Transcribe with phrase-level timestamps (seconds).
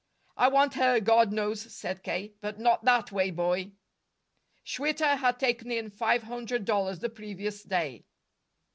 [0.35, 2.33] "I want her, God knows!" said K.
[2.41, 3.73] "But not that way, boy."
[4.63, 8.07] Schwitter had taken in five hundred dollars the previous day.